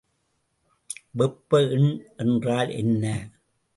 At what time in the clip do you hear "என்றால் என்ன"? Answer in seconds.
2.17-3.05